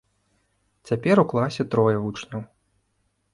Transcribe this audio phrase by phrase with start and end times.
[0.89, 2.41] Цяпер у класе трое вучняў.